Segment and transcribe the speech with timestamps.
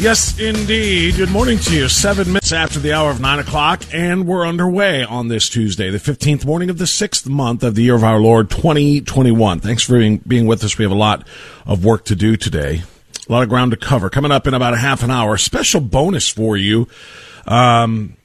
[0.00, 1.16] Yes, indeed.
[1.16, 1.88] Good morning to you.
[1.88, 5.98] Seven minutes after the hour of nine o'clock, and we're underway on this Tuesday, the
[5.98, 9.60] 15th morning of the sixth month of the year of our Lord 2021.
[9.60, 10.76] Thanks for being, being with us.
[10.76, 11.26] We have a lot
[11.64, 12.82] of work to do today,
[13.26, 14.10] a lot of ground to cover.
[14.10, 16.88] Coming up in about a half an hour, special bonus for you.
[17.46, 18.16] Um,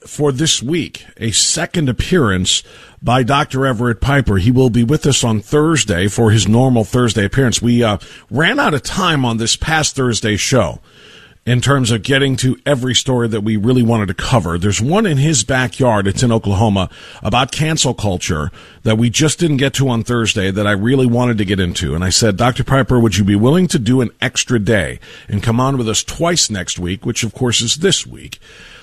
[0.00, 2.64] for this week, a second appearance
[3.00, 3.64] by Dr.
[3.64, 4.38] Everett Piper.
[4.38, 7.62] He will be with us on Thursday for his normal Thursday appearance.
[7.62, 10.80] We uh, ran out of time on this past Thursday show
[11.44, 14.58] in terms of getting to every story that we really wanted to cover.
[14.58, 16.06] There's one in his backyard.
[16.06, 16.88] It's in Oklahoma
[17.20, 18.52] about cancel culture
[18.84, 21.94] that we just didn't get to on Thursday that I really wanted to get into.
[21.94, 22.62] And I said, Dr.
[22.62, 26.04] Piper, would you be willing to do an extra day and come on with us
[26.04, 28.38] twice next week, which of course is this week,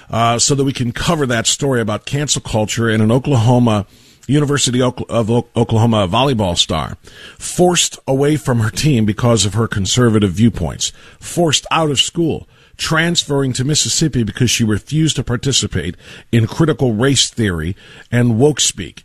[0.09, 3.86] uh, so that we can cover that story about cancel culture in an Oklahoma
[4.32, 6.98] University of Oklahoma volleyball star,
[7.38, 12.48] forced away from her team because of her conservative viewpoints, forced out of school,
[12.78, 15.96] transferring to Mississippi because she refused to participate
[16.32, 17.76] in critical race theory
[18.12, 19.04] and woke speak.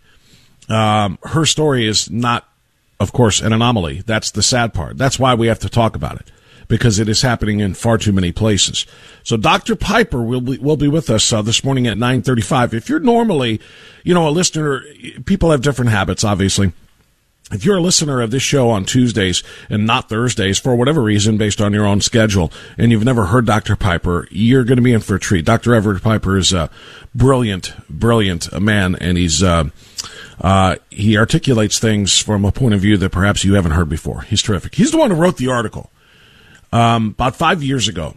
[0.69, 2.49] Um, her story is not,
[3.01, 4.03] of course, an anomaly.
[4.07, 4.97] That's the sad part.
[4.97, 6.31] That's why we have to talk about it
[6.69, 8.87] because it is happening in far too many places.
[9.23, 9.77] So Dr.
[9.77, 12.75] Piper will be, will be with us uh, this morning at 9:35.
[12.75, 13.61] If you're normally,
[14.03, 14.83] you know, a listener,
[15.25, 16.73] people have different habits obviously.
[17.53, 21.37] If you're a listener of this show on Tuesdays and not Thursdays for whatever reason
[21.37, 23.77] based on your own schedule and you've never heard Dr.
[23.77, 25.45] Piper, you're going to be in for a treat.
[25.45, 25.75] Dr.
[25.75, 26.71] Everett Piper is a
[27.15, 29.65] brilliant, brilliant man and he's uh,
[30.41, 34.23] uh, he articulates things from a point of view that perhaps you haven't heard before.
[34.23, 34.75] He's terrific.
[34.75, 35.91] He's the one who wrote the article
[36.75, 38.17] um, about five years ago.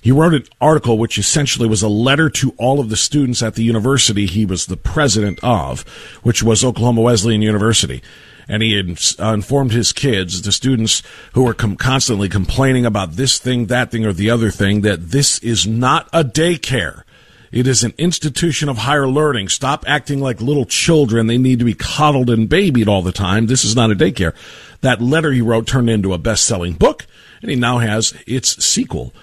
[0.00, 3.54] He wrote an article which essentially was a letter to all of the students at
[3.54, 5.82] the university he was the president of,
[6.22, 8.02] which was Oklahoma Wesleyan University.
[8.48, 11.02] And he had uh, informed his kids, the students
[11.34, 15.10] who were com- constantly complaining about this thing, that thing, or the other thing, that
[15.10, 17.02] this is not a daycare.
[17.50, 19.48] It is an institution of higher learning.
[19.48, 21.26] Stop acting like little children.
[21.26, 23.46] They need to be coddled and babied all the time.
[23.46, 24.34] This is not a daycare.
[24.80, 27.06] That letter he wrote turned into a best selling book
[27.40, 29.14] and he now has its sequel.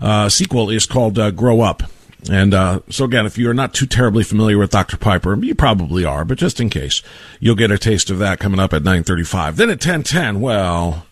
[0.00, 1.82] Uh, sequel is called uh, Grow Up.
[2.30, 4.96] And uh, so again, if you're not too terribly familiar with Dr.
[4.96, 7.02] Piper, you probably are, but just in case,
[7.38, 9.56] you'll get a taste of that coming up at 9:35.
[9.56, 11.06] Then at 10:10, well,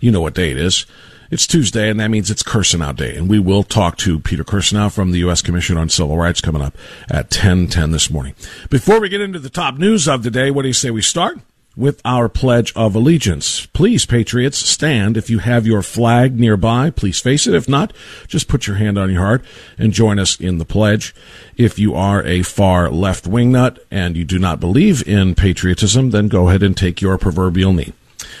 [0.00, 0.84] you know what day it is.
[1.28, 4.92] It's Tuesday, and that means it's Cursing Day, and we will talk to Peter Kirsanow
[4.92, 5.42] from the U.S.
[5.42, 6.76] Commission on Civil Rights coming up
[7.10, 8.34] at 10:10 this morning.
[8.70, 11.02] Before we get into the top news of the day, what do you say we
[11.02, 11.40] start?
[11.76, 13.66] with our Pledge of Allegiance.
[13.66, 15.16] Please, Patriots, stand.
[15.16, 17.54] If you have your flag nearby, please face it.
[17.54, 17.92] If not,
[18.26, 19.44] just put your hand on your heart
[19.76, 21.14] and join us in the pledge.
[21.58, 26.12] If you are a far left wing nut and you do not believe in patriotism,
[26.12, 27.92] then go ahead and take your proverbial knee.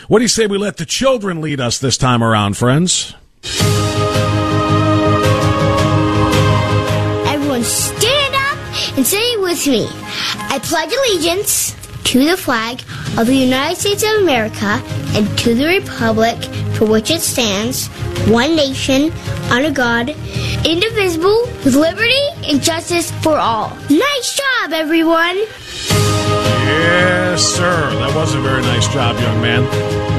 [0.08, 3.12] What do you say we let the children lead us this time around, friends?
[7.26, 9.88] Everyone stand up and say it with me.
[9.90, 11.74] I pledge allegiance
[12.06, 12.80] to the flag
[13.18, 14.80] of the United States of America
[15.16, 16.40] and to the republic
[16.76, 17.88] for which it stands,
[18.28, 19.10] one nation,
[19.50, 20.10] under God,
[20.64, 23.70] indivisible, with liberty and justice for all.
[23.90, 25.36] Nice job, everyone!
[26.68, 27.90] Yes, sir.
[27.98, 30.15] That was a very nice job, young man.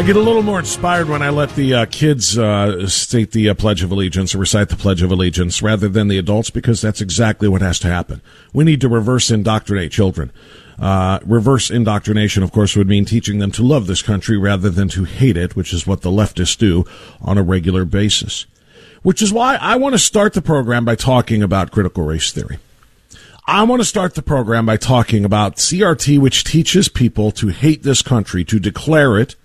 [0.00, 3.50] I get a little more inspired when I let the uh, kids uh, state the
[3.50, 6.80] uh, Pledge of Allegiance or recite the Pledge of Allegiance rather than the adults because
[6.80, 8.22] that's exactly what has to happen.
[8.54, 10.32] We need to reverse indoctrinate children.
[10.78, 14.88] Uh, reverse indoctrination, of course, would mean teaching them to love this country rather than
[14.88, 16.86] to hate it, which is what the leftists do
[17.20, 18.46] on a regular basis.
[19.02, 22.58] Which is why I want to start the program by talking about critical race theory.
[23.46, 27.82] I want to start the program by talking about CRT, which teaches people to hate
[27.82, 29.36] this country, to declare it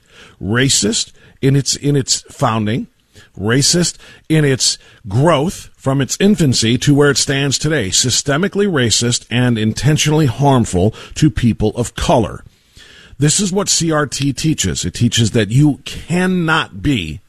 [0.42, 1.12] racist
[1.42, 2.88] in its in its founding,
[3.38, 3.98] racist
[4.30, 4.78] in its
[5.08, 11.30] growth from its infancy to where it stands today, systemically racist and intentionally harmful to
[11.30, 12.44] people of color.
[13.18, 14.84] This is what CRT teaches.
[14.84, 17.22] It teaches that you cannot be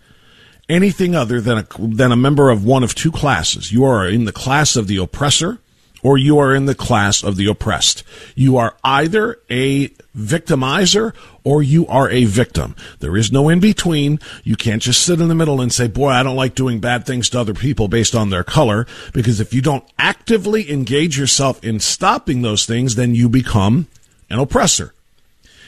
[0.69, 3.71] anything other than a, than a member of one of two classes.
[3.71, 5.59] You are in the class of the oppressor
[6.07, 8.05] or you are in the class of the oppressed.
[8.37, 11.13] You are either a victimizer
[11.43, 12.77] or you are a victim.
[13.01, 14.21] There is no in between.
[14.45, 17.07] You can't just sit in the middle and say, boy, I don't like doing bad
[17.07, 18.87] things to other people based on their color.
[19.13, 23.89] Because if you don't actively engage yourself in stopping those things, then you become
[24.31, 24.95] an oppressor.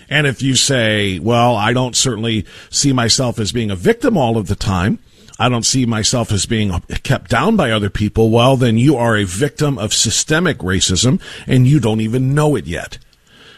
[0.08, 4.36] And if you say, well, I don't certainly see myself as being a victim all
[4.36, 5.00] of the time,
[5.38, 9.16] I don't see myself as being kept down by other people, well, then you are
[9.16, 12.98] a victim of systemic racism and you don't even know it yet.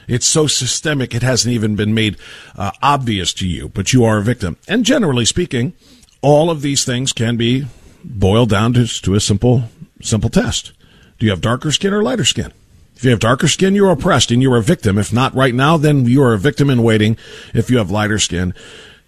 [0.06, 2.16] It's so systemic, it hasn't even been made
[2.56, 4.56] uh, obvious to you, but you are a victim.
[4.68, 5.72] And generally speaking,
[6.20, 7.66] all of these things can be
[8.04, 9.64] boiled down to, to a simple,
[10.02, 10.72] simple test.
[11.18, 12.52] Do you have darker skin or lighter skin?
[12.96, 14.98] If you have darker skin, you're oppressed and you're a victim.
[14.98, 17.16] If not right now, then you are a victim in waiting.
[17.54, 18.52] If you have lighter skin,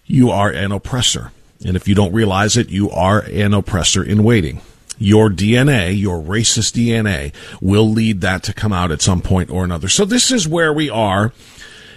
[0.05, 1.31] you are an oppressor.
[1.65, 4.61] And if you don't realize it, you are an oppressor in waiting.
[4.97, 9.63] Your DNA, your racist DNA, will lead that to come out at some point or
[9.63, 9.87] another.
[9.87, 11.31] So this is where we are.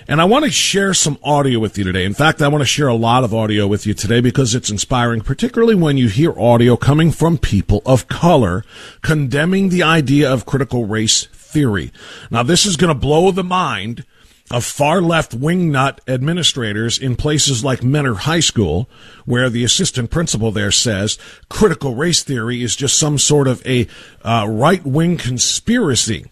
[0.09, 2.05] And I want to share some audio with you today.
[2.05, 4.71] In fact, I want to share a lot of audio with you today because it's
[4.71, 8.65] inspiring, particularly when you hear audio coming from people of color
[9.03, 11.91] condemning the idea of critical race theory.
[12.31, 14.05] Now, this is going to blow the mind
[14.51, 18.89] of far left wingnut administrators in places like Mentor High School,
[19.25, 23.89] where the assistant principal there says critical race theory is just some sort of a
[24.23, 26.27] uh, right wing conspiracy.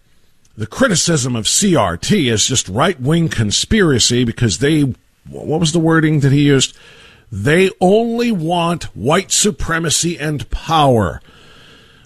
[0.56, 4.82] The criticism of CRT is just right wing conspiracy because they,
[5.28, 6.76] what was the wording that he used?
[7.32, 11.20] They only want white supremacy and power.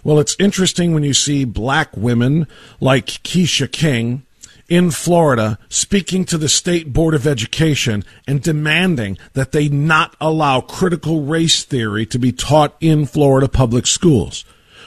[0.02, 2.46] Well, it's interesting when you see black women
[2.80, 4.22] like Keisha King
[4.68, 10.60] in Florida speaking to the State Board of Education and demanding that they not allow
[10.60, 14.44] critical race theory to be taught in Florida public schools.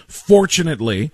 [0.07, 1.11] Fortunately,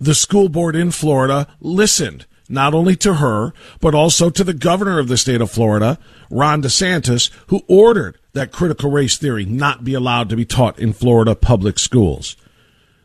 [0.00, 4.98] the school board in Florida listened not only to her, but also to the governor
[4.98, 5.98] of the state of Florida,
[6.30, 10.92] Ron DeSantis, who ordered that critical race theory not be allowed to be taught in
[10.92, 12.36] Florida public schools.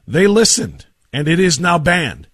[0.08, 2.28] They listened, and it is now banned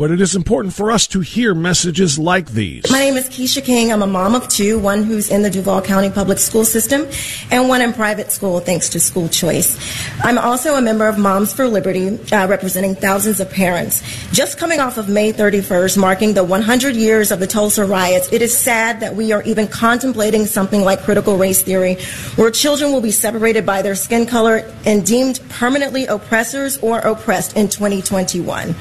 [0.00, 2.90] but it is important for us to hear messages like these.
[2.90, 3.92] My name is Keisha King.
[3.92, 7.06] I'm a mom of two, one who's in the Duval County Public School System
[7.50, 9.76] and one in private school thanks to school choice.
[10.24, 14.02] I'm also a member of Moms for Liberty, uh, representing thousands of parents.
[14.32, 18.40] Just coming off of May 31st, marking the 100 years of the Tulsa riots, it
[18.40, 21.96] is sad that we are even contemplating something like critical race theory,
[22.36, 27.54] where children will be separated by their skin color and deemed permanently oppressors or oppressed
[27.54, 28.74] in 2021.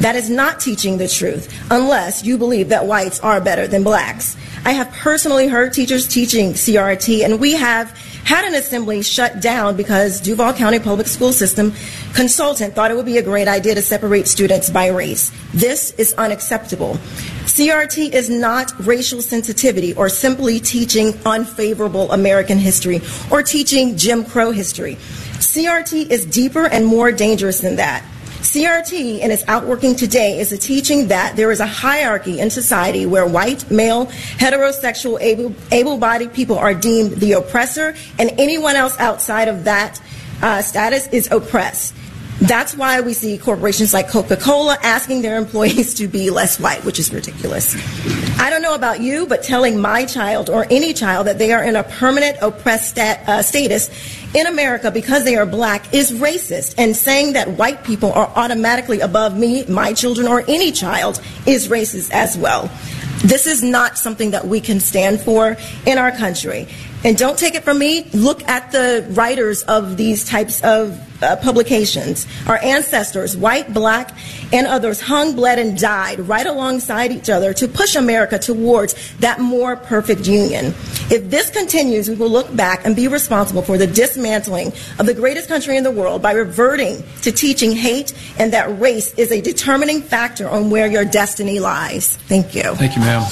[0.00, 4.36] That is not teaching the truth unless you believe that whites are better than blacks.
[4.64, 7.90] I have personally heard teachers teaching CRT, and we have
[8.24, 11.72] had an assembly shut down because Duval County Public School System
[12.14, 15.32] consultant thought it would be a great idea to separate students by race.
[15.52, 16.94] This is unacceptable.
[17.44, 23.00] CRT is not racial sensitivity or simply teaching unfavorable American history
[23.30, 24.94] or teaching Jim Crow history.
[24.94, 28.04] CRT is deeper and more dangerous than that.
[28.52, 33.06] CRT in its outworking today is a teaching that there is a hierarchy in society
[33.06, 39.48] where white, male, heterosexual, able, able-bodied people are deemed the oppressor, and anyone else outside
[39.48, 39.98] of that
[40.42, 41.94] uh, status is oppressed.
[42.42, 46.84] That's why we see corporations like Coca Cola asking their employees to be less white,
[46.84, 47.76] which is ridiculous.
[48.40, 51.62] I don't know about you, but telling my child or any child that they are
[51.62, 53.90] in a permanent oppressed stat, uh, status
[54.34, 56.74] in America because they are black is racist.
[56.78, 61.68] And saying that white people are automatically above me, my children, or any child is
[61.68, 62.68] racist as well.
[63.22, 65.56] This is not something that we can stand for
[65.86, 66.66] in our country.
[67.04, 71.36] And don't take it from me, look at the writers of these types of uh,
[71.36, 72.26] publications.
[72.46, 74.16] Our ancestors, white, black,
[74.52, 79.40] and others, hung, bled, and died right alongside each other to push America towards that
[79.40, 80.66] more perfect union.
[81.10, 85.14] If this continues, we will look back and be responsible for the dismantling of the
[85.14, 89.40] greatest country in the world by reverting to teaching hate and that race is a
[89.40, 92.16] determining factor on where your destiny lies.
[92.28, 92.74] Thank you.
[92.74, 93.22] Thank you, ma'am.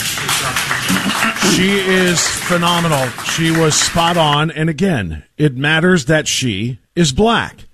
[1.55, 3.07] She is phenomenal.
[3.25, 4.51] She was spot on.
[4.51, 7.67] And again, it matters that she is black.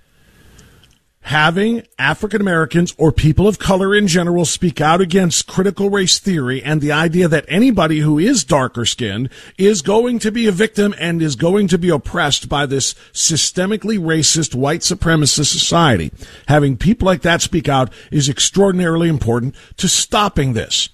[1.26, 6.62] Having African Americans or people of color in general speak out against critical race theory
[6.62, 9.28] and the idea that anybody who is darker skinned
[9.58, 13.98] is going to be a victim and is going to be oppressed by this systemically
[13.98, 16.12] racist white supremacist society.
[16.46, 20.90] Having people like that speak out is extraordinarily important to stopping this.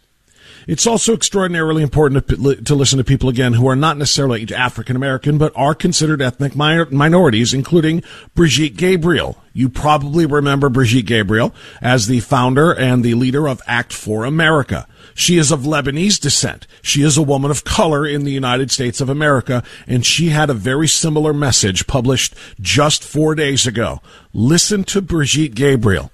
[0.66, 4.96] It's also extraordinarily important to, to, listen to people again who are not necessarily African
[4.96, 8.02] American, but are considered ethnic minorities, including
[8.34, 9.38] Brigitte Gabriel.
[9.52, 14.86] You probably remember Brigitte Gabriel as the founder and the leader of Act for America.
[15.14, 16.66] She is of Lebanese descent.
[16.80, 20.48] She is a woman of color in the United States of America, and she had
[20.48, 24.00] a very similar message published just four days ago.
[24.32, 26.10] Listen to Brigitte Gabriel.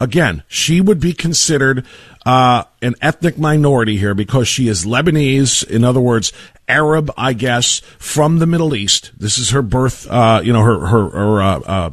[0.00, 1.84] Again, she would be considered
[2.24, 5.68] uh, an ethnic minority here because she is Lebanese.
[5.68, 6.32] In other words,
[6.68, 9.10] Arab, I guess, from the Middle East.
[9.18, 11.90] This is her birth, uh, you know, her her, her uh, uh,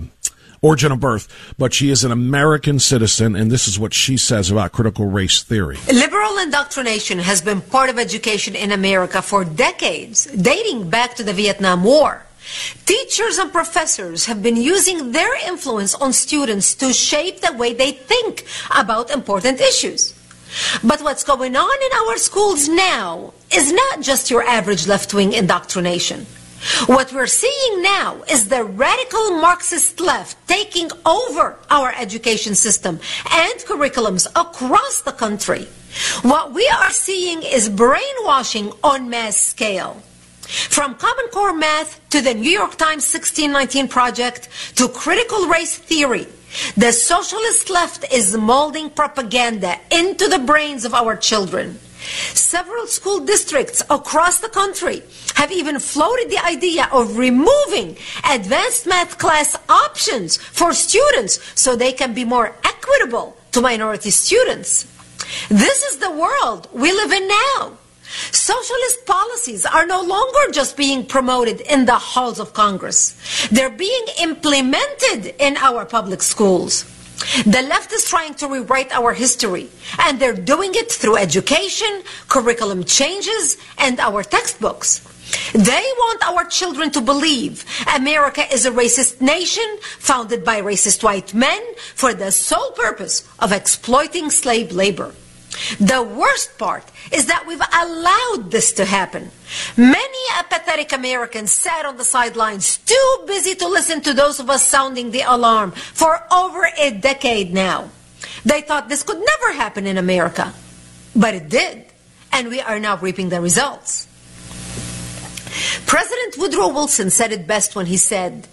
[0.62, 4.52] origin of birth, but she is an American citizen, and this is what she says
[4.52, 5.78] about critical race theory.
[5.94, 11.34] Liberal indoctrination has been part of education in America for decades, dating back to the
[11.34, 12.26] Vietnam War.
[12.86, 17.92] Teachers and professors have been using their influence on students to shape the way they
[17.92, 20.14] think about important issues.
[20.84, 26.26] But what's going on in our schools now is not just your average left-wing indoctrination.
[26.88, 33.00] What we're seeing now is the radical Marxist left taking over our education system
[33.32, 35.68] and curriculums across the country.
[36.24, 40.02] What we are seeing is brainwashing on mass scale.
[40.48, 46.28] From Common Core math to the New York Times 1619 project to critical race theory
[46.78, 51.80] the socialist left is molding propaganda into the brains of our children.
[52.34, 55.02] Several school districts across the country
[55.36, 57.98] have even floated the idea of removing
[58.30, 64.86] advanced math class options for students so they can be more equitable to minority students.
[65.50, 67.78] This is the world we live in now.
[68.32, 73.16] Socialist policies are no longer just being promoted in the halls of Congress.
[73.50, 76.86] They're being implemented in our public schools.
[77.46, 79.70] The left is trying to rewrite our history,
[80.00, 85.02] and they're doing it through education, curriculum changes, and our textbooks.
[85.54, 89.66] They want our children to believe America is a racist nation
[89.98, 91.62] founded by racist white men
[91.96, 95.14] for the sole purpose of exploiting slave labor.
[95.80, 99.32] The worst part is that we've allowed this to happen.
[99.78, 104.68] Many apathetic Americans sat on the sidelines, too busy to listen to those of us
[104.68, 107.90] sounding the alarm for over a decade now.
[108.44, 110.54] They thought this could never happen in America.
[111.16, 111.86] But it did.
[112.32, 114.08] And we are now reaping the results.
[115.86, 118.48] President Woodrow Wilson said it best when he said,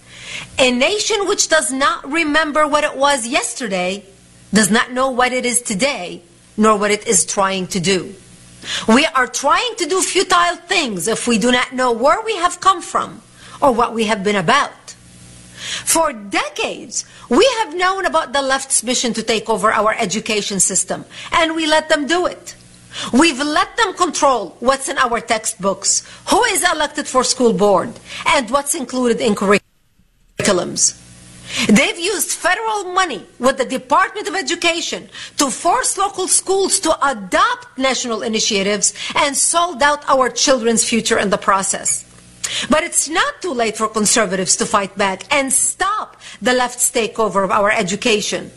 [0.59, 4.05] A nation which does not remember what it was yesterday
[4.55, 6.23] does not know what it is today
[6.57, 8.15] nor what it is trying to do.
[8.87, 12.61] We are trying to do futile things if we do not know where we have
[12.61, 13.23] come from
[13.61, 14.73] or what we have been about.
[15.85, 21.05] For decades, we have known about the left's mission to take over our education system,
[21.33, 22.57] and we let them do it.
[23.13, 27.93] We've let them control what's in our textbooks, who is elected for school board,
[28.27, 31.02] and what's included in curriculums.
[31.69, 37.79] They've used federal money with the Department of Education to force local schools to adopt
[37.79, 42.09] national initiatives and sold out our children's future in the process.
[42.69, 47.45] But it's not too late for conservatives to fight back and stop the left's takeover
[47.45, 48.51] of our education.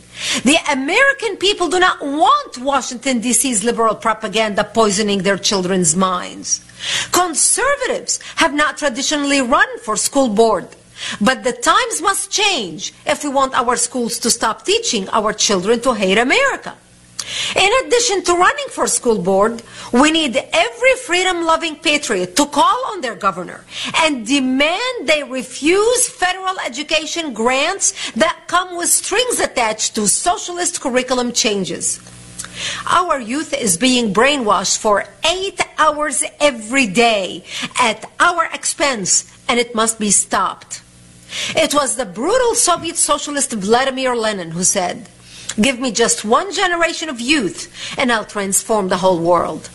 [0.43, 6.63] The American people do not want Washington, D.C.'s liberal propaganda poisoning their children's minds.
[7.11, 10.67] Conservatives have not traditionally run for school board
[11.21, 15.81] But the times must change if we want our schools to stop teaching our children
[15.81, 16.75] to hate America.
[17.55, 23.01] In addition to running for school board, we need every freedom-loving patriot to call on
[23.01, 23.65] their governor
[23.97, 31.31] and demand they refuse federal education grants that come with strings attached to socialist curriculum
[31.31, 31.99] changes.
[32.87, 37.43] Our youth is being brainwashed for eight hours every day
[37.79, 40.81] at our expense, and it must be stopped.
[41.55, 45.09] It was the brutal Soviet socialist Vladimir Lenin who said,
[45.59, 49.69] Give me just one generation of youth, and I'll transform the whole world.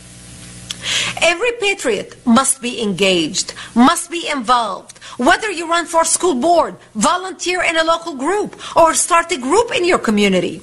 [1.20, 4.98] Every patriot must be engaged, must be involved.
[5.18, 9.74] Whether you run for school board, volunteer in a local group, or start a group
[9.74, 10.62] in your community.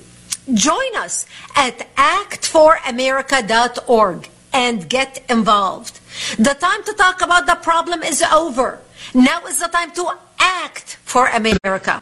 [0.54, 1.26] Join us
[1.56, 6.00] at actforamerica.org and get involved.
[6.38, 8.80] The time to talk about the problem is over.
[9.14, 12.02] Now is the time to act for America.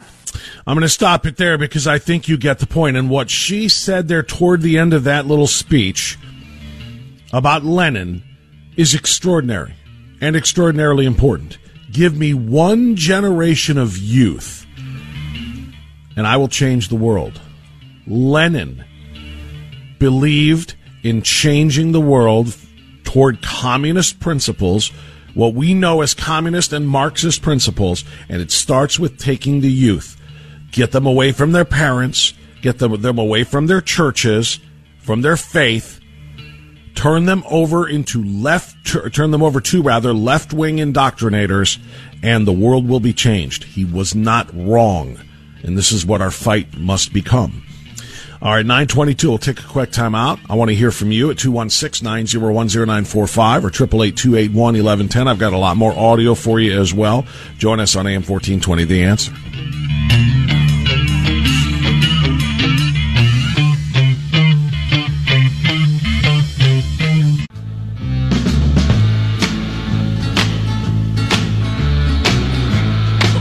[0.66, 2.96] I'm going to stop it there because I think you get the point.
[2.96, 6.18] And what she said there toward the end of that little speech
[7.32, 8.22] about Lenin
[8.76, 9.74] is extraordinary
[10.20, 11.58] and extraordinarily important.
[11.92, 14.66] Give me one generation of youth,
[16.16, 17.40] and I will change the world.
[18.06, 18.84] Lenin
[19.98, 22.56] believed in changing the world
[23.04, 24.90] toward communist principles,
[25.36, 30.14] what we know as communist and Marxist principles, and it starts with taking the youth
[30.72, 34.60] get them away from their parents, get them, them away from their churches,
[34.98, 36.00] from their faith,
[36.94, 38.76] turn them over into left,
[39.12, 41.78] turn them over to rather left wing indoctrinators,
[42.22, 43.64] and the world will be changed.
[43.64, 45.18] He was not wrong.
[45.62, 47.65] And this is what our fight must become.
[48.42, 49.28] All right, 922.
[49.28, 50.38] We'll take a quick time out.
[50.50, 55.26] I want to hear from you at 216 901 0945 or 888 281 1110.
[55.26, 57.24] I've got a lot more audio for you as well.
[57.56, 59.32] Join us on AM 1420 The Answer.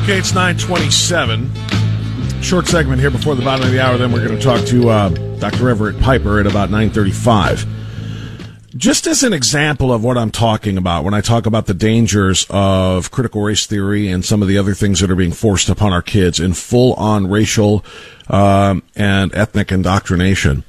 [0.03, 1.64] Okay, it's 927.
[2.45, 3.97] Short segment here before the bottom of the hour.
[3.97, 5.09] Then we're going to talk to uh,
[5.39, 5.67] Dr.
[5.67, 7.65] Everett Piper at about 935.
[8.77, 12.45] Just as an example of what I'm talking about when I talk about the dangers
[12.51, 15.91] of critical race theory and some of the other things that are being forced upon
[15.91, 17.83] our kids in full on racial
[18.27, 20.63] um, and ethnic indoctrination.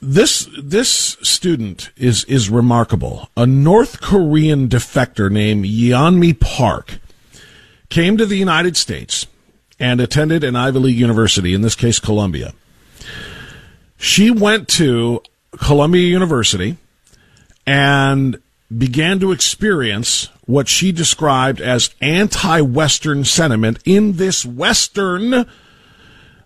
[0.00, 3.28] This this student is is remarkable.
[3.36, 6.98] A North Korean defector named Yeonmi Park
[7.90, 9.26] came to the United States
[9.78, 12.52] and attended an Ivy League university, in this case, Columbia.
[13.96, 15.22] She went to
[15.58, 16.76] Columbia University
[17.66, 18.40] and
[18.76, 25.46] began to experience what she described as anti Western sentiment in this Western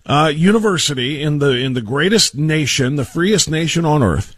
[0.06, 4.34] uh, university in the in the greatest nation, the freest nation on earth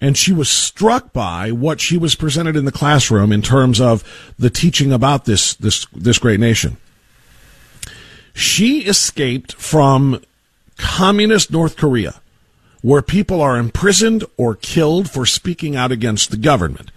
[0.00, 4.02] and she was struck by what she was presented in the classroom in terms of
[4.38, 6.76] the teaching about this this this great nation.
[8.32, 10.22] She escaped from
[10.76, 12.20] communist North Korea,
[12.82, 16.90] where people are imprisoned or killed for speaking out against the government.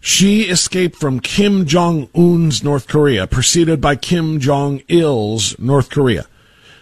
[0.00, 6.26] She escaped from Kim Jong Un's North Korea, preceded by Kim Jong il's North Korea.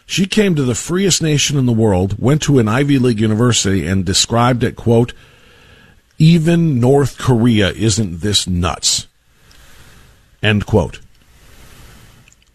[0.06, 3.86] She came to the freest nation in the world, went to an Ivy League university,
[3.86, 5.12] and described it, quote,
[6.18, 9.06] even North Korea isn't this nuts.
[10.42, 11.00] End quote.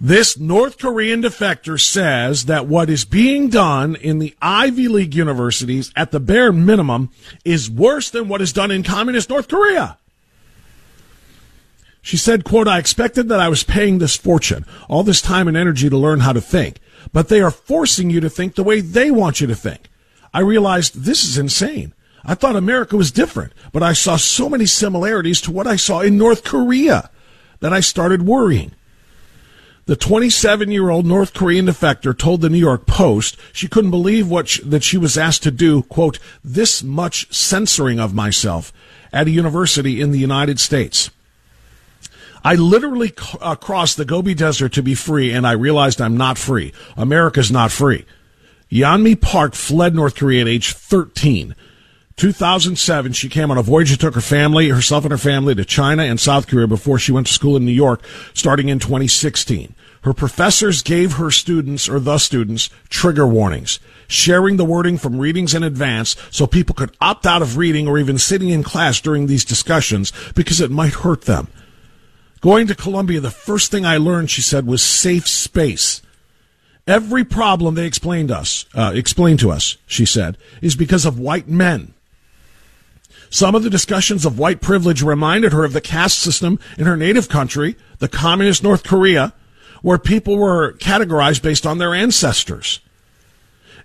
[0.04, 5.92] This North Korean defector says that what is being done in the Ivy League universities
[5.96, 7.10] at the bare minimum
[7.46, 9.98] is worse than what is done in communist North Korea.
[12.02, 15.56] She said, quote, I expected that I was paying this fortune, all this time and
[15.56, 16.80] energy to learn how to think
[17.12, 19.90] but they are forcing you to think the way they want you to think.
[20.34, 21.94] I realized this is insane.
[22.24, 26.00] I thought America was different, but I saw so many similarities to what I saw
[26.00, 27.10] in North Korea
[27.60, 28.72] that I started worrying.
[29.86, 34.30] The 27 year old North Korean defector told the New York Post she couldn't believe
[34.30, 38.72] what she, that she was asked to do, quote, this much censoring of myself
[39.12, 41.12] at a university in the United States.
[42.46, 46.38] I literally uh, crossed the Gobi Desert to be free, and I realized I'm not
[46.38, 46.74] free.
[46.96, 48.06] America's not free.
[48.72, 51.56] Yeonmi Park fled North Korea at age 13.
[52.16, 55.66] 2007, she came on a voyage that took her family, herself and her family, to
[55.66, 59.74] China and South Korea before she went to school in New York, starting in 2016.
[60.04, 65.56] Her professors gave her students, or the students, trigger warnings, sharing the wording from readings
[65.56, 69.28] in advance so people could opt out of reading or even sitting in class during
[69.28, 71.48] these discussions because it might hurt them.
[72.42, 76.02] Going to Columbia, the first thing I learned, she said, was safe space.
[76.86, 81.48] Every problem they explained us, uh, explained to us, she said, is because of white
[81.48, 81.94] men.
[83.34, 86.96] Some of the discussions of white privilege reminded her of the caste system in her
[86.96, 89.34] native country, the communist North Korea,
[89.82, 92.80] where people were categorized based on their ancestors.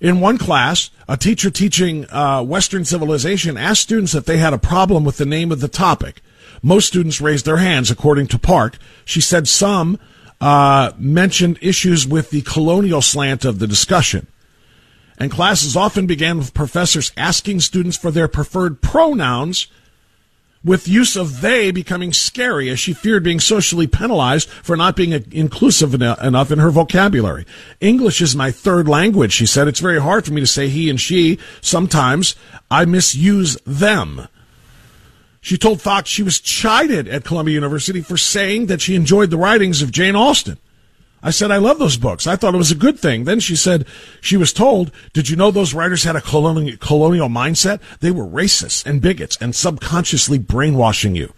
[0.03, 4.59] In one class, a teacher teaching uh, Western civilization asked students if they had a
[4.59, 6.21] problem with the name of the topic.
[6.63, 8.77] Most students raised their hands, according to Park.
[9.07, 9.99] She said some
[10.43, 14.27] uh, mentioned issues with the colonial slant of the discussion
[15.19, 19.67] and classes often began with professors asking students for their preferred pronouns
[20.65, 25.13] with use of they becoming scary as she feared being socially penalized for not being
[25.31, 27.47] inclusive enough in her vocabulary.
[27.81, 29.69] English is my third language, she said.
[29.69, 31.39] It's very hard for me to say he and she.
[31.61, 32.35] Sometimes
[32.71, 34.29] I misuse them.
[35.41, 39.37] She told Fox she was chided at Columbia University for saying that she enjoyed the
[39.37, 40.59] writings of Jane Austen.
[41.23, 42.27] I said, I love those books.
[42.27, 43.25] I thought it was a good thing.
[43.25, 43.87] Then she said,
[44.21, 47.81] she was told, did you know those writers had a colonial, colonial mindset?
[48.01, 51.33] They were racists and bigots and subconsciously brainwashing you.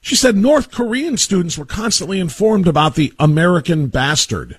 [0.00, 4.58] She said North Korean students were constantly informed about the American bastard.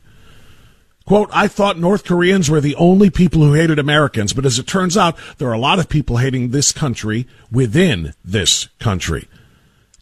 [1.06, 4.67] Quote, I thought North Koreans were the only people who hated Americans, but as it
[4.67, 9.27] turns out, there are a lot of people hating this country within this country.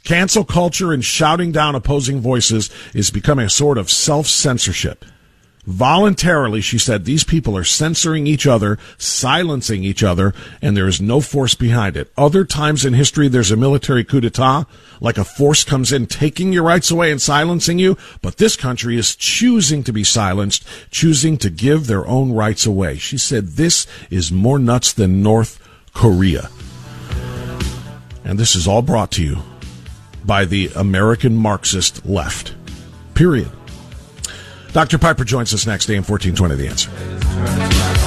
[0.03, 5.05] Cancel culture and shouting down opposing voices is becoming a sort of self censorship.
[5.65, 10.33] Voluntarily, she said, these people are censoring each other, silencing each other,
[10.63, 12.11] and there is no force behind it.
[12.17, 14.65] Other times in history, there's a military coup d'etat,
[14.99, 18.97] like a force comes in taking your rights away and silencing you, but this country
[18.97, 22.97] is choosing to be silenced, choosing to give their own rights away.
[22.97, 25.59] She said, this is more nuts than North
[25.93, 26.49] Korea.
[28.23, 29.37] And this is all brought to you
[30.29, 32.53] by the American Marxist left.
[33.15, 33.49] Period.
[34.73, 34.99] Dr.
[34.99, 37.98] Piper joins us next, AM 1420, The Answer.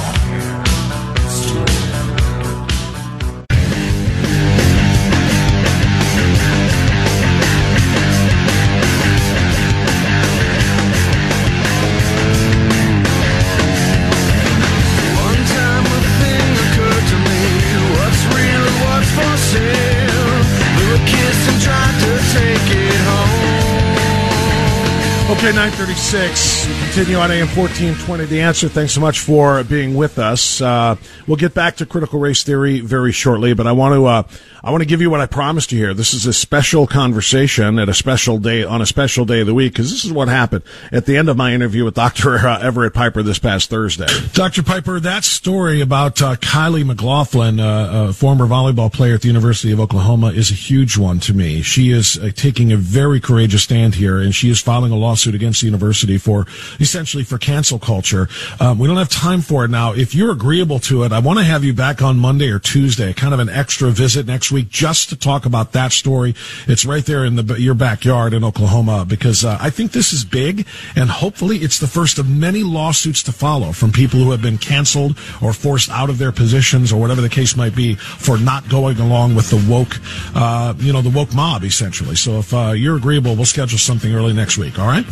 [25.43, 26.67] Okay, 936.
[26.67, 28.27] We continue on AM 1420.
[28.27, 28.69] The answer.
[28.69, 30.61] Thanks so much for being with us.
[30.61, 30.95] Uh,
[31.27, 34.23] we'll get back to critical race theory very shortly, but I want to, uh,
[34.65, 35.93] I want to give you what I promised you here.
[35.93, 39.53] This is a special conversation at a special day, on a special day of the
[39.53, 42.37] week, because this is what happened at the end of my interview with Dr.
[42.37, 44.07] Uh, Everett Piper this past Thursday.
[44.33, 44.63] Dr.
[44.63, 49.73] Piper, that story about uh, Kylie McLaughlin, uh, a former volleyball player at the University
[49.73, 51.61] of Oklahoma, is a huge one to me.
[51.61, 55.35] She is uh, taking a very courageous stand here, and she is filing a lawsuit
[55.35, 56.47] against the university for
[56.79, 58.29] essentially for cancel culture.
[58.61, 59.91] Um, we don't have time for it now.
[59.91, 63.11] If you're agreeable to it, I want to have you back on Monday or Tuesday,
[63.11, 66.35] kind of an extra visit next week just to talk about that story.
[66.67, 70.23] It's right there in the, your backyard in Oklahoma because uh, I think this is
[70.23, 74.41] big and hopefully it's the first of many lawsuits to follow from people who have
[74.41, 78.37] been canceled or forced out of their positions or whatever the case might be for
[78.37, 79.99] not going along with the woke,
[80.35, 82.15] uh, you know, the woke mob essentially.
[82.15, 84.79] So if uh, you're agreeable, we'll schedule something early next week.
[84.79, 85.05] All right?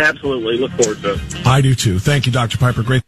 [0.00, 0.58] Absolutely.
[0.58, 1.46] Look forward to it.
[1.46, 1.98] I do too.
[1.98, 2.58] Thank you, Dr.
[2.58, 2.82] Piper.
[2.82, 3.02] Great.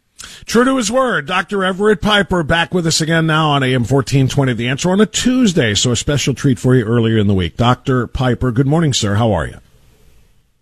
[0.45, 1.63] True to his word, Dr.
[1.63, 4.53] Everett Piper back with us again now on AM 1420.
[4.53, 7.57] The answer on a Tuesday, so a special treat for you earlier in the week.
[7.57, 8.07] Dr.
[8.07, 9.15] Piper, good morning, sir.
[9.15, 9.59] How are you?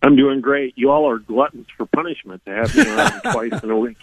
[0.08, 0.74] I'm doing great.
[0.78, 3.98] You all are gluttons for punishment to have me around twice in a week.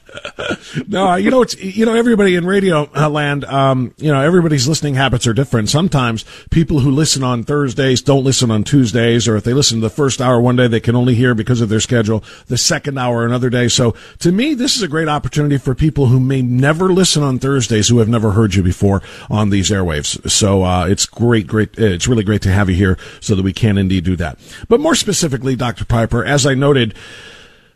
[0.87, 3.47] no, you know it's you know everybody in radio uh, land.
[3.47, 5.71] Um, you know everybody's listening habits are different.
[5.71, 9.81] Sometimes people who listen on Thursdays don't listen on Tuesdays, or if they listen to
[9.81, 12.99] the first hour one day, they can only hear because of their schedule the second
[12.99, 13.69] hour another day.
[13.69, 17.39] So to me, this is a great opportunity for people who may never listen on
[17.39, 20.31] Thursdays who have never heard you before on these airwaves.
[20.31, 21.79] So uh, it's great, great.
[21.79, 24.39] It's really great to have you here so that we can indeed do that.
[24.69, 25.87] But more specifically, Dr.
[25.95, 26.25] Piper.
[26.25, 26.93] As I noted,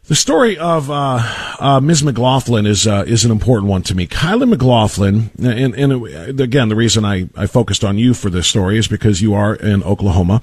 [0.09, 1.21] the story of uh,
[1.61, 2.03] uh, Ms.
[2.03, 4.09] McLaughlin is uh, is an important one to me.
[4.09, 8.77] Kylie McLaughlin, and, and again, the reason I, I focused on you for this story
[8.77, 10.43] is because you are in Oklahoma.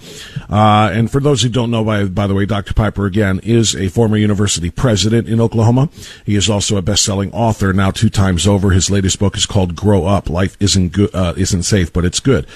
[0.50, 2.74] Uh, and for those who don't know, by by the way, Dr.
[2.74, 5.90] Piper again is a former university president in Oklahoma.
[6.26, 8.72] He is also a best-selling author now two times over.
[8.72, 12.22] His latest book is called "Grow Up: Life Isn't Good, uh, Isn't Safe, but It's
[12.22, 12.48] Good."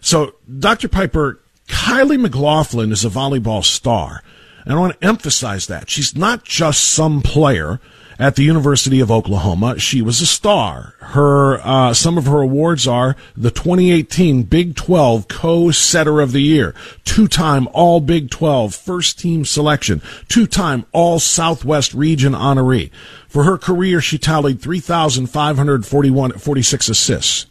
[0.00, 0.88] So, Dr.
[0.88, 4.22] Piper, Kylie McLaughlin is a volleyball star.
[4.64, 5.90] And I want to emphasize that.
[5.90, 7.80] She's not just some player.
[8.18, 9.78] at the University of Oklahoma.
[9.80, 10.94] She was a star.
[11.00, 16.74] Her uh, some of her awards are the 2018 Big 12 Co-Setter of the Year,
[17.04, 22.90] two-time All Big 12 First Team Selection, two-time All Southwest Region honoree.
[23.28, 27.46] For her career, she tallied 3,541 46 assists.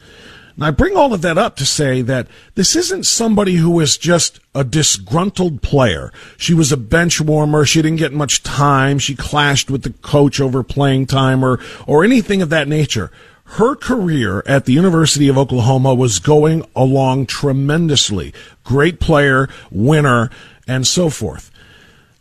[0.55, 3.97] And I bring all of that up to say that this isn't somebody who is
[3.97, 6.11] just a disgruntled player.
[6.37, 7.65] She was a bench warmer.
[7.65, 8.99] She didn't get much time.
[8.99, 13.11] She clashed with the coach over playing time or, or anything of that nature.
[13.55, 18.33] Her career at the University of Oklahoma was going along tremendously.
[18.63, 20.29] Great player, winner,
[20.67, 21.51] and so forth.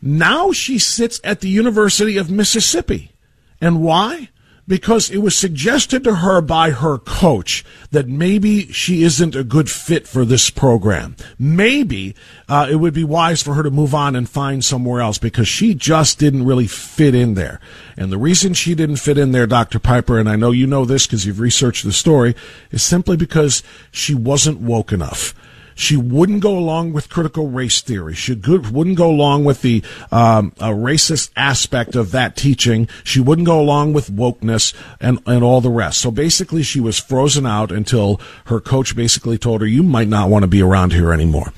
[0.03, 3.13] Now she sits at the University of Mississippi.
[3.61, 4.31] And why?
[4.71, 9.69] Because it was suggested to her by her coach that maybe she isn't a good
[9.69, 11.17] fit for this program.
[11.41, 12.15] Maybe
[12.49, 15.49] uh, it would be wise for her to move on and find somewhere else because
[15.49, 17.59] she just didn't really fit in there.
[17.97, 19.81] And the reason she didn't fit in there, Dr.
[19.81, 22.37] Piper, and I know you know this because you've researched the story,
[22.71, 25.35] is simply because she wasn't woke enough.
[25.81, 28.15] She wouldn't go along with critical race theory.
[28.15, 32.87] She wouldn't go along with the um, racist aspect of that teaching.
[33.03, 35.99] She wouldn't go along with wokeness and, and all the rest.
[35.99, 40.29] So basically, she was frozen out until her coach basically told her, you might not
[40.29, 41.51] want to be around here anymore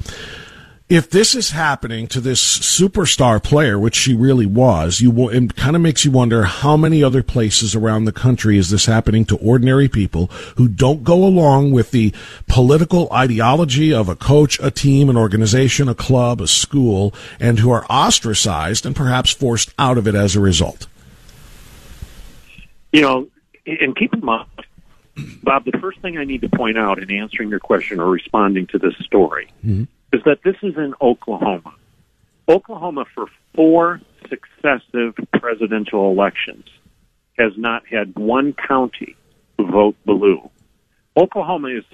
[0.88, 5.56] if this is happening to this superstar player, which she really was, you will, it
[5.56, 9.24] kind of makes you wonder how many other places around the country is this happening
[9.26, 12.12] to ordinary people who don't go along with the
[12.46, 17.70] political ideology of a coach, a team, an organization, a club, a school, and who
[17.70, 20.86] are ostracized and perhaps forced out of it as a result.
[22.92, 23.28] You know,
[23.64, 24.48] and keep in mind,
[25.42, 28.66] Bob, the first thing I need to point out in answering your question or responding
[28.68, 31.74] to this story mm-hmm is that this is in Oklahoma.
[32.48, 36.66] Oklahoma, for four successive presidential elections,
[37.38, 39.16] has not had one county
[39.58, 40.50] vote blue.
[41.16, 41.84] Oklahoma is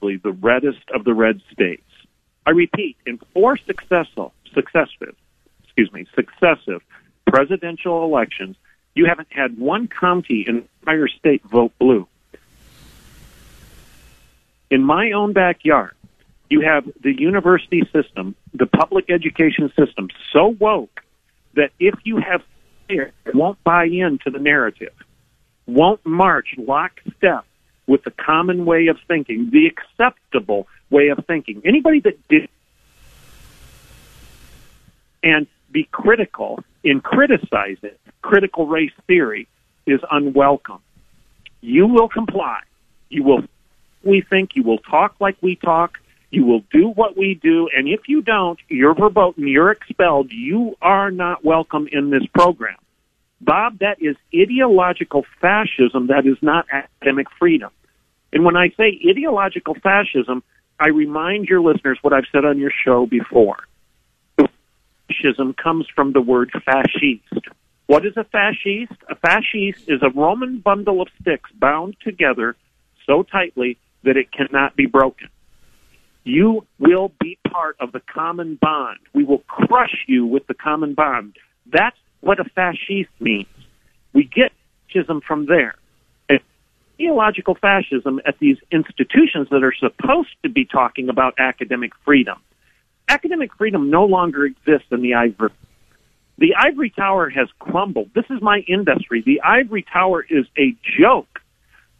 [0.00, 1.82] the reddest of the red states.
[2.46, 5.14] I repeat, in four successful, successive,
[5.64, 6.82] excuse me, successive
[7.26, 8.56] presidential elections,
[8.94, 12.08] you haven't had one county in the entire state vote blue.
[14.70, 15.94] In my own backyard,
[16.50, 21.00] you have the university system, the public education system, so woke
[21.54, 22.42] that if you have
[23.32, 24.92] won't buy into the narrative,
[25.66, 27.44] won't march lockstep
[27.86, 31.62] with the common way of thinking, the acceptable way of thinking.
[31.64, 32.48] Anybody that did
[35.22, 39.46] and be critical in criticizing critical race theory
[39.86, 40.82] is unwelcome.
[41.60, 42.60] You will comply.
[43.08, 43.44] You will
[44.02, 45.98] we think you will talk like we talk
[46.30, 50.30] you will do what we do, and if you don't, you're verboten, you're expelled.
[50.30, 52.76] You are not welcome in this program.
[53.40, 56.06] Bob, that is ideological fascism.
[56.06, 57.70] That is not academic freedom.
[58.32, 60.42] And when I say ideological fascism,
[60.78, 63.56] I remind your listeners what I've said on your show before.
[64.36, 67.48] Fascism comes from the word fascist.
[67.86, 68.92] What is a fascist?
[69.08, 72.54] A fascist is a Roman bundle of sticks bound together
[73.04, 75.28] so tightly that it cannot be broken.
[76.24, 78.98] You will be part of the common bond.
[79.14, 81.36] We will crush you with the common bond.
[81.72, 83.46] That's what a fascist means.
[84.12, 84.52] We get
[84.92, 85.74] fascism from there.
[86.28, 86.40] And
[86.96, 92.38] theological fascism at these institutions that are supposed to be talking about academic freedom.
[93.08, 95.50] Academic freedom no longer exists in the ivory.
[96.38, 98.10] The ivory tower has crumbled.
[98.14, 99.22] This is my industry.
[99.24, 101.40] The ivory tower is a joke.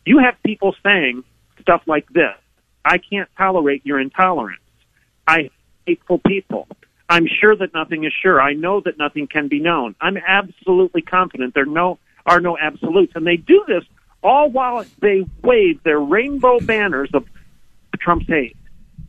[0.07, 1.25] You have people saying
[1.61, 2.35] stuff like this.
[2.85, 4.63] I can't tolerate your intolerance.
[5.27, 5.51] I
[5.87, 6.67] hateful people.
[7.09, 8.41] I'm sure that nothing is sure.
[8.41, 9.97] I know that nothing can be known.
[10.01, 13.83] I'm absolutely confident there no are no absolutes, and they do this
[14.23, 17.27] all while they wave their rainbow banners of
[17.99, 18.57] Trump's hate,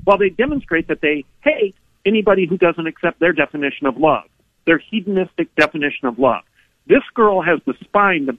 [0.03, 4.23] while they demonstrate that they hate anybody who doesn't accept their definition of love,
[4.65, 6.43] their hedonistic definition of love.
[6.87, 8.37] This girl has the spine to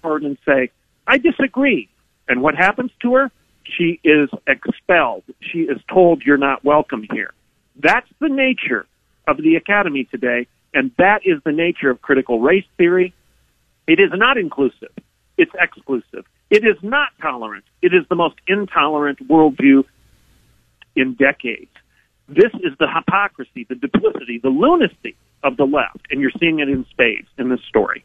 [0.00, 0.70] forward and say,
[1.06, 1.88] "I disagree,"
[2.28, 3.30] and what happens to her?
[3.76, 5.24] She is expelled.
[5.40, 7.32] She is told you're not welcome here.
[7.76, 8.86] That's the nature
[9.26, 13.12] of the academy today, and that is the nature of critical race theory.
[13.86, 14.92] It is not inclusive.
[15.36, 16.24] It's exclusive.
[16.50, 17.64] It is not tolerant.
[17.82, 19.84] It is the most intolerant worldview
[20.94, 21.70] in decades.
[22.28, 26.68] This is the hypocrisy, the duplicity, the lunacy of the left, and you're seeing it
[26.68, 28.04] in spades in this story.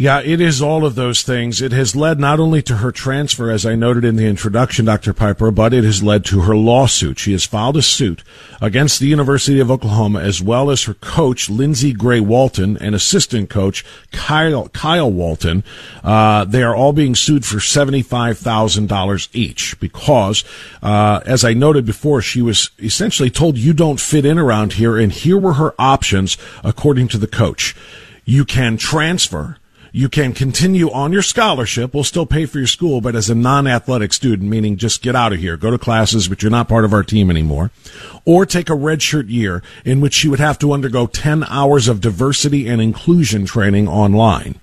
[0.00, 1.60] Yeah, it is all of those things.
[1.60, 5.12] It has led not only to her transfer, as I noted in the introduction, Dr.
[5.12, 7.18] Piper, but it has led to her lawsuit.
[7.18, 8.22] She has filed a suit
[8.60, 13.50] against the University of Oklahoma as well as her coach, Lindsey Gray Walton, and assistant
[13.50, 15.64] coach, Kyle, Kyle Walton.
[16.04, 20.44] Uh, they are all being sued for $75,000 each because,
[20.80, 24.96] uh, as I noted before, she was essentially told, you don't fit in around here,
[24.96, 27.74] and here were her options according to the coach.
[28.24, 29.56] You can transfer
[29.92, 31.94] you can continue on your scholarship.
[31.94, 35.32] We'll still pay for your school, but as a non-athletic student, meaning just get out
[35.32, 37.70] of here, go to classes, but you're not part of our team anymore.
[38.24, 42.00] Or take a redshirt year in which you would have to undergo 10 hours of
[42.00, 44.60] diversity and inclusion training online.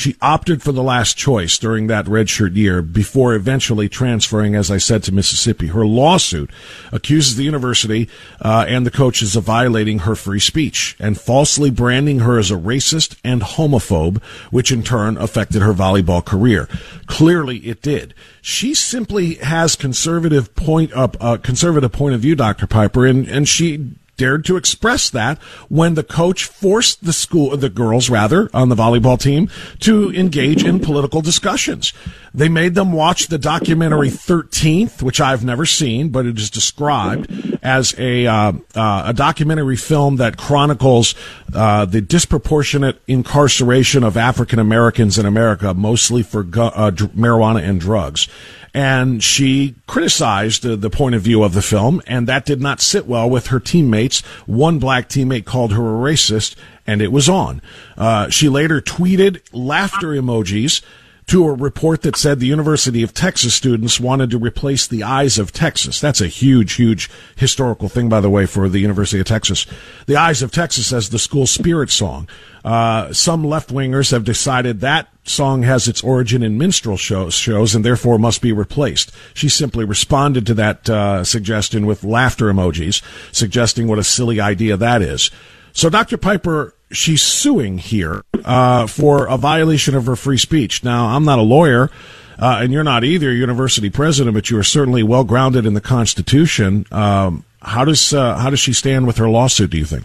[0.00, 4.78] She opted for the last choice during that redshirt year before eventually transferring, as I
[4.78, 5.66] said, to Mississippi.
[5.66, 6.50] Her lawsuit
[6.90, 8.08] accuses the university
[8.40, 12.54] uh, and the coaches of violating her free speech and falsely branding her as a
[12.54, 16.66] racist and homophobe, which in turn affected her volleyball career.
[17.04, 18.14] Clearly, it did.
[18.40, 22.66] She simply has conservative point up, uh, conservative point of view, Dr.
[22.66, 25.38] Piper, and, and she dared to express that
[25.70, 30.62] when the coach forced the school, the girls rather, on the volleyball team to engage
[30.62, 31.94] in political discussions.
[32.34, 37.58] They made them watch the documentary 13th, which I've never seen, but it is described
[37.62, 41.14] as a, uh, uh, a documentary film that chronicles
[41.54, 47.80] uh, the disproportionate incarceration of African Americans in America, mostly for gu- uh, marijuana and
[47.80, 48.28] drugs
[48.72, 52.80] and she criticized uh, the point of view of the film, and that did not
[52.80, 54.20] sit well with her teammates.
[54.46, 56.56] One black teammate called her a racist,
[56.86, 57.62] and it was on.
[57.96, 60.82] Uh, she later tweeted laughter emojis
[61.30, 65.38] to a report that said the University of Texas students wanted to replace the eyes
[65.38, 66.00] of Texas.
[66.00, 69.64] That's a huge, huge historical thing, by the way, for the University of Texas.
[70.06, 72.28] The eyes of Texas as the school spirit song.
[72.64, 77.74] Uh, some left wingers have decided that song has its origin in minstrel shows, shows
[77.74, 79.12] and therefore must be replaced.
[79.34, 84.76] She simply responded to that uh, suggestion with laughter emojis, suggesting what a silly idea
[84.76, 85.30] that is.
[85.72, 86.16] So, Dr.
[86.16, 90.82] Piper, she's suing here uh, for a violation of her free speech.
[90.82, 91.90] Now, I'm not a lawyer.
[92.38, 95.80] Uh, and you're not either, university president, but you are certainly well grounded in the
[95.80, 96.86] Constitution.
[96.90, 99.68] Um, how does uh, how does she stand with her lawsuit?
[99.68, 100.04] Do you think?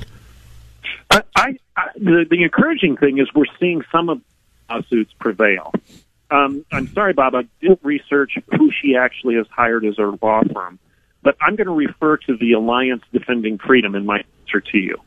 [1.10, 1.56] I, I,
[1.96, 4.20] the, the encouraging thing is we're seeing some of
[4.70, 5.74] lawsuits prevail.
[6.32, 10.42] Um, I'm sorry, Bob, I didn't research who she actually has hired as her law
[10.54, 10.80] firm,
[11.22, 14.98] but I'm going to refer to the Alliance Defending Freedom in my answer to you.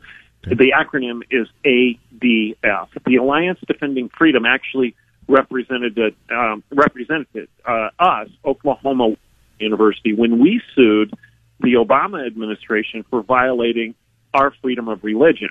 [0.46, 0.54] Okay.
[0.54, 2.88] The acronym is ADF.
[3.04, 4.94] The Alliance Defending Freedom actually
[5.26, 5.98] represented
[6.30, 9.16] um, represented uh, us, Oklahoma
[9.58, 11.12] University, when we sued
[11.60, 13.94] the Obama administration for violating
[14.32, 15.48] our freedom of religion.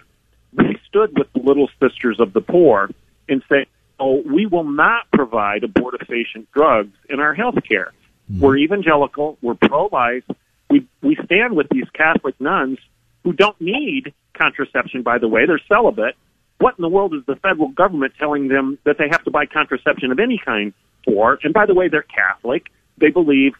[0.53, 2.89] We stood with the Little Sisters of the Poor
[3.27, 3.65] and said,
[3.99, 7.93] "Oh, we will not provide abortifacient drugs in our health care.
[8.31, 8.41] Mm-hmm.
[8.41, 9.37] We're evangelical.
[9.41, 10.23] We're pro-life.
[10.69, 12.79] We we stand with these Catholic nuns
[13.23, 15.03] who don't need contraception.
[15.03, 16.15] By the way, they're celibate.
[16.59, 19.45] What in the world is the federal government telling them that they have to buy
[19.45, 20.73] contraception of any kind
[21.05, 21.37] for?
[21.43, 22.67] And by the way, they're Catholic.
[22.97, 23.53] They believe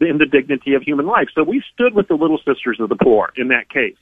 [0.00, 1.28] in the dignity of human life.
[1.34, 3.96] So we stood with the Little Sisters of the Poor in that case.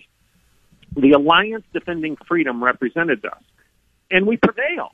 [0.97, 3.43] The Alliance Defending Freedom represented us,
[4.11, 4.93] and we prevailed.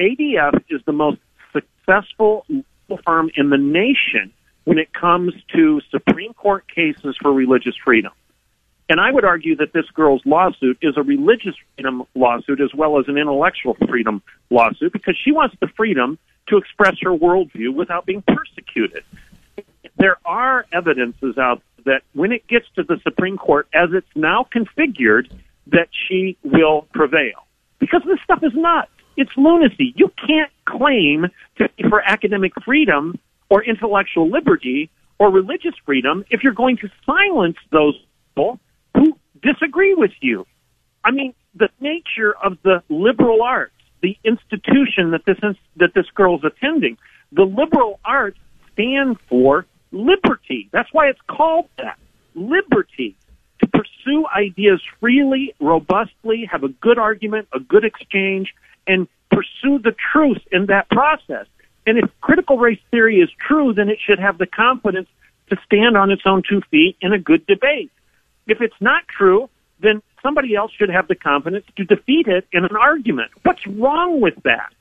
[0.00, 1.18] ADF is the most
[1.52, 2.46] successful
[3.04, 4.32] firm in the nation
[4.64, 8.12] when it comes to Supreme Court cases for religious freedom.
[8.88, 12.98] And I would argue that this girl's lawsuit is a religious freedom lawsuit as well
[12.98, 18.04] as an intellectual freedom lawsuit because she wants the freedom to express her worldview without
[18.04, 19.04] being persecuted.
[19.96, 24.46] There are evidences out that when it gets to the Supreme Court, as it's now
[24.52, 25.30] configured,
[25.68, 27.46] that she will prevail.
[27.78, 28.90] Because this stuff is nuts.
[29.20, 29.92] It's lunacy.
[29.96, 31.26] You can't claim
[31.58, 33.18] to be for academic freedom
[33.50, 37.94] or intellectual liberty or religious freedom if you're going to silence those
[38.34, 38.58] people
[38.96, 40.46] who disagree with you.
[41.04, 45.36] I mean, the nature of the liberal arts, the institution that this
[45.76, 46.96] that this girl's attending,
[47.30, 48.38] the liberal arts
[48.72, 50.70] stand for liberty.
[50.72, 51.98] That's why it's called that.
[52.34, 53.16] Liberty.
[53.60, 58.54] To pursue ideas freely, robustly, have a good argument, a good exchange,
[58.90, 61.46] and pursue the truth in that process.
[61.86, 65.08] And if critical race theory is true, then it should have the confidence
[65.48, 67.90] to stand on its own two feet in a good debate.
[68.48, 69.48] If it's not true,
[69.78, 73.30] then somebody else should have the confidence to defeat it in an argument.
[73.44, 74.72] What's wrong with that?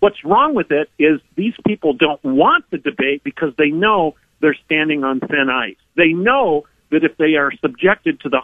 [0.00, 4.56] What's wrong with it is these people don't want the debate because they know they're
[4.64, 5.76] standing on thin ice.
[5.96, 8.40] They know that if they are subjected to the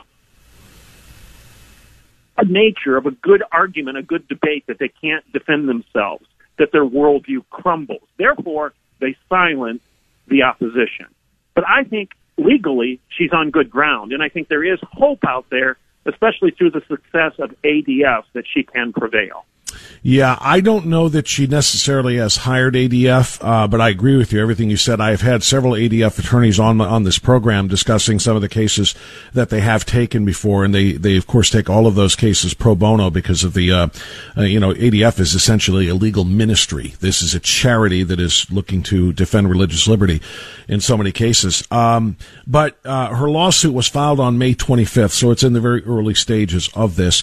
[2.42, 6.26] nature of a good argument, a good debate, that they can't defend themselves.
[6.56, 8.06] that their worldview crumbles.
[8.16, 9.82] Therefore, they silence
[10.28, 11.06] the opposition.
[11.54, 15.46] But I think legally she's on good ground, and I think there is hope out
[15.50, 19.44] there, especially through the success of ADF, that she can prevail.
[20.06, 24.34] Yeah, I don't know that she necessarily has hired ADF, uh, but I agree with
[24.34, 24.42] you.
[24.42, 25.00] Everything you said.
[25.00, 28.94] I have had several ADF attorneys on on this program discussing some of the cases
[29.32, 32.52] that they have taken before, and they they of course take all of those cases
[32.52, 33.88] pro bono because of the uh,
[34.36, 36.94] uh, you know ADF is essentially a legal ministry.
[37.00, 40.20] This is a charity that is looking to defend religious liberty
[40.68, 41.66] in so many cases.
[41.70, 45.82] Um, but uh, her lawsuit was filed on May 25th, so it's in the very
[45.84, 47.22] early stages of this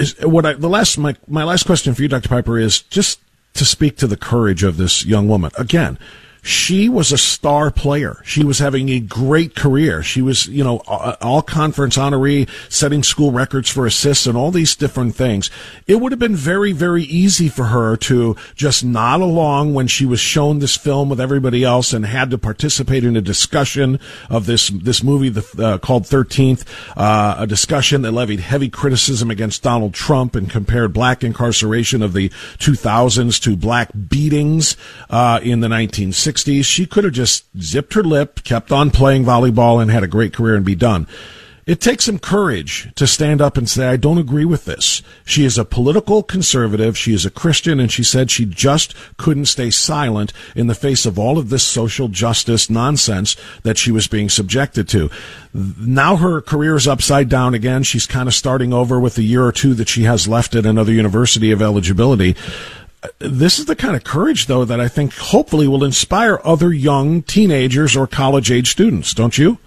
[0.00, 2.28] is what I, the last my my last question for you, Dr.
[2.28, 3.20] Piper, is just
[3.54, 5.50] to speak to the courage of this young woman.
[5.58, 5.98] Again,
[6.42, 8.22] she was a star player.
[8.24, 10.02] She was having a great career.
[10.02, 14.74] She was, you know, all conference honoree, setting school records for assists and all these
[14.74, 15.50] different things.
[15.86, 20.06] It would have been very, very easy for her to just nod along when she
[20.06, 24.46] was shown this film with everybody else and had to participate in a discussion of
[24.46, 26.64] this, this movie uh, called 13th,
[26.96, 32.12] uh, a discussion that levied heavy criticism against Donald Trump and compared black incarceration of
[32.12, 34.76] the 2000s to black beatings,
[35.10, 36.29] uh, in the 1960s.
[36.30, 40.08] 60s, she could have just zipped her lip, kept on playing volleyball, and had a
[40.08, 41.06] great career and be done.
[41.66, 45.02] It takes some courage to stand up and say, I don't agree with this.
[45.24, 46.98] She is a political conservative.
[46.98, 51.06] She is a Christian, and she said she just couldn't stay silent in the face
[51.06, 55.10] of all of this social justice nonsense that she was being subjected to.
[55.54, 57.82] Now her career is upside down again.
[57.82, 60.66] She's kind of starting over with the year or two that she has left at
[60.66, 62.34] another university of eligibility
[63.18, 67.22] this is the kind of courage, though, that I think hopefully will inspire other young
[67.22, 69.58] teenagers or college age students, don't you?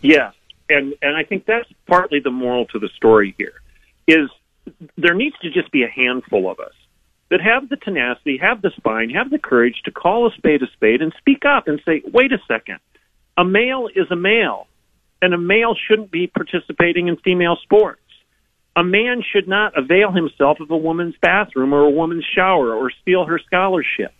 [0.00, 0.34] Yes,
[0.68, 3.60] and and I think that's partly the moral to the story here.
[4.08, 4.30] Is
[4.96, 6.72] there needs to just be a handful of us
[7.30, 10.66] that have the tenacity, have the spine, have the courage to call a spade a
[10.72, 12.78] spade and speak up and say, "Wait a second,
[13.36, 14.66] a male is a male,
[15.20, 18.01] and a male shouldn't be participating in female sports."
[18.74, 22.90] A man should not avail himself of a woman's bathroom or a woman's shower or
[23.02, 24.12] steal her scholarship.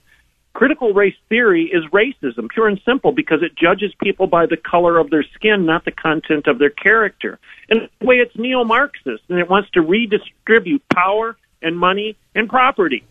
[0.54, 4.98] Critical race theory is racism, pure and simple, because it judges people by the color
[4.98, 7.38] of their skin, not the content of their character.
[7.70, 12.50] And the way it's neo Marxist, and it wants to redistribute power and money and
[12.50, 13.02] property.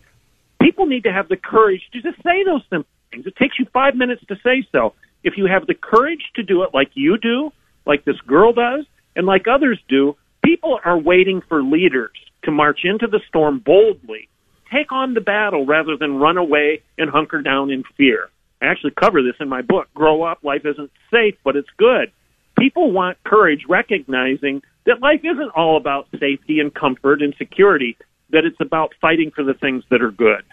[0.60, 3.26] People need to have the courage to just say those simple things.
[3.26, 4.94] It takes you five minutes to say so.
[5.24, 7.50] If you have the courage to do it like you do,
[7.84, 8.86] like this girl does,
[9.16, 12.10] and like others do, People are waiting for leaders
[12.44, 14.28] to march into the storm boldly,
[14.72, 18.28] take on the battle rather than run away and hunker down in fear.
[18.60, 22.12] I actually cover this in my book, Grow Up, Life Isn't Safe, but It's Good.
[22.58, 27.96] People want courage, recognizing that life isn't all about safety and comfort and security,
[28.30, 30.44] that it's about fighting for the things that are good.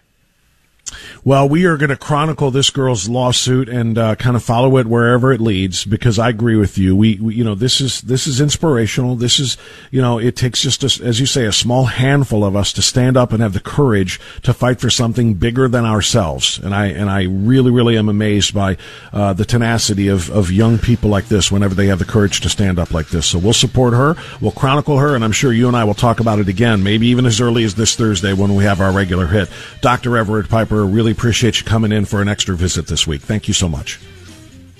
[1.23, 4.87] Well, we are going to chronicle this girl's lawsuit and uh, kind of follow it
[4.87, 6.95] wherever it leads because I agree with you.
[6.95, 9.15] We, we, you know, this is this is inspirational.
[9.15, 9.57] This is,
[9.91, 12.81] you know, it takes just a, as you say a small handful of us to
[12.81, 16.57] stand up and have the courage to fight for something bigger than ourselves.
[16.59, 18.77] And I and I really really am amazed by
[19.11, 22.49] uh, the tenacity of of young people like this whenever they have the courage to
[22.49, 23.27] stand up like this.
[23.27, 24.15] So we'll support her.
[24.39, 27.07] We'll chronicle her, and I'm sure you and I will talk about it again, maybe
[27.07, 29.49] even as early as this Thursday when we have our regular hit.
[29.81, 30.17] Dr.
[30.17, 33.21] Everett Piper really appreciate you coming in for an extra visit this week.
[33.21, 33.99] Thank you so much.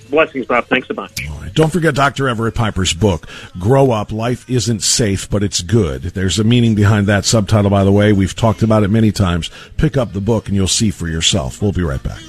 [0.10, 0.66] Blessings, Bob.
[0.66, 1.30] Thanks a bunch.
[1.30, 1.54] All right.
[1.54, 2.28] Don't forget Dr.
[2.28, 3.28] Everett Piper's book,
[3.60, 6.02] Grow Up Life Isn't Safe, but It's Good.
[6.02, 8.12] There's a meaning behind that subtitle, by the way.
[8.12, 9.52] We've talked about it many times.
[9.78, 11.62] Pick up the book and you'll see for yourself.
[11.62, 12.20] We'll be right back.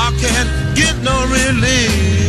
[0.00, 2.27] I can't get no relief.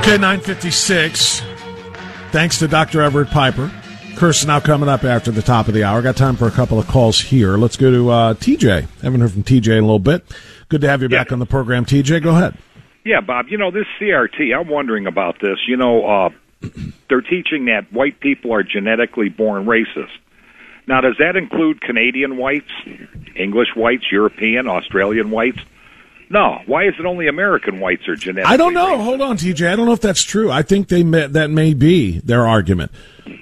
[0.00, 1.42] Okay, 956.
[2.32, 3.02] Thanks to Dr.
[3.02, 3.70] Everett Piper.
[4.16, 6.00] Curse now coming up after the top of the hour.
[6.00, 7.58] Got time for a couple of calls here.
[7.58, 8.88] Let's go to uh, TJ.
[9.02, 10.24] Haven't heard from TJ in a little bit.
[10.70, 11.18] Good to have you yeah.
[11.18, 12.22] back on the program, TJ.
[12.22, 12.56] Go ahead.
[13.04, 13.48] Yeah, Bob.
[13.50, 15.58] You know, this CRT, I'm wondering about this.
[15.68, 16.30] You know, uh,
[17.10, 20.16] they're teaching that white people are genetically born racist.
[20.86, 22.72] Now, does that include Canadian whites,
[23.36, 25.60] English whites, European, Australian whites?
[26.30, 26.60] No.
[26.66, 28.54] Why is it only American whites are genetically?
[28.54, 28.96] I don't know.
[28.96, 29.04] Racist?
[29.04, 29.70] Hold on, TJ.
[29.70, 30.50] I don't know if that's true.
[30.50, 32.92] I think they may, that may be their argument.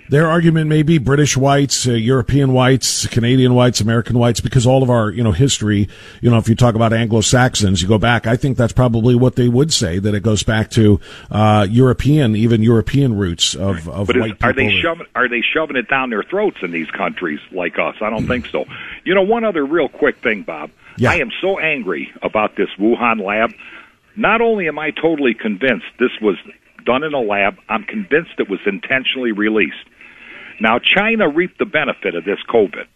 [0.09, 4.83] Their argument may be British whites, uh, European whites, Canadian whites, American whites, because all
[4.83, 5.89] of our, you know, history,
[6.23, 9.37] you know, if you talk about Anglo-Saxons, you go back, I think that's probably what
[9.37, 10.99] they would say, that it goes back to,
[11.31, 15.43] uh, European, even European roots of, of but white is, are they shoving are they
[15.43, 17.97] shoving it down their throats in these countries like us?
[18.01, 18.65] I don't think so.
[19.05, 20.71] You know, one other real quick thing, Bob.
[20.99, 21.11] Yeah.
[21.11, 23.51] I am so angry about this Wuhan lab.
[24.17, 26.37] Not only am I totally convinced this was
[26.85, 29.87] done in a lab, I'm convinced it was intentionally released.
[30.61, 32.87] Now, China reaped the benefit of this COVID.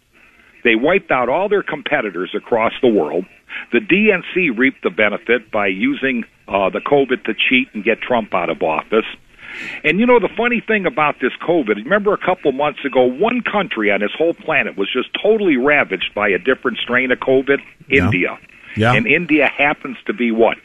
[0.63, 3.25] They wiped out all their competitors across the world.
[3.71, 8.33] The DNC reaped the benefit by using uh, the COVID to cheat and get Trump
[8.33, 9.05] out of office.
[9.83, 13.41] And you know the funny thing about this COVID, remember a couple months ago, one
[13.41, 17.59] country on this whole planet was just totally ravaged by a different strain of COVID,
[17.87, 18.05] Yeah.
[18.05, 18.39] India.
[18.75, 18.93] Yeah.
[18.93, 20.57] And India happens to be what?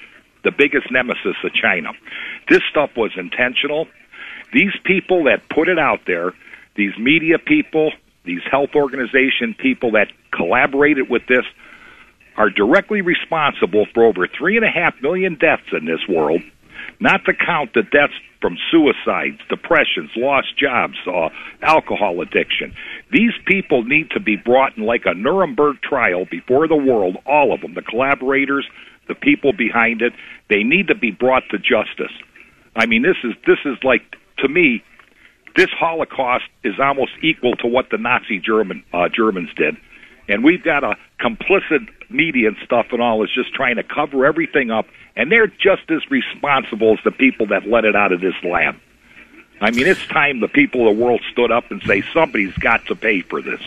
[0.45, 1.91] The biggest nemesis of China.
[2.49, 3.86] This stuff was intentional.
[4.53, 6.32] These people that put it out there,
[6.74, 7.93] these media people,
[8.24, 11.45] these health organization people that collaborated with this,
[12.36, 16.41] are directly responsible for over three and a half million deaths in this world,
[17.01, 21.28] not to count the deaths from suicides, depressions, lost jobs, uh,
[21.62, 22.74] alcohol addiction.
[23.11, 27.53] These people need to be brought in like a Nuremberg trial before the world, all
[27.53, 28.66] of them, the collaborators,
[29.09, 30.12] the people behind it,
[30.49, 32.14] they need to be brought to justice.
[32.76, 34.03] I mean, this is this is like
[34.39, 34.84] to me,
[35.57, 39.76] this Holocaust is almost equal to what the Nazi German uh, Germans did,
[40.29, 44.26] and we've got a complicit media and stuff and all is just trying to cover
[44.26, 48.20] everything up, and they're just as responsible as the people that let it out of
[48.20, 48.76] this lab.
[49.61, 52.87] I mean, it's time the people of the world stood up and say somebody's got
[52.87, 53.61] to pay for this.